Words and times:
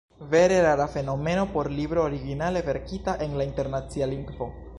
Vere 0.19 0.59
rara 0.63 0.87
fenomeno 0.87 1.51
por 1.53 1.69
libro, 1.69 2.01
originale 2.03 2.63
verkita 2.63 3.17
en 3.19 3.37
la 3.37 3.43
internacia 3.43 4.07
lingvo! 4.07 4.51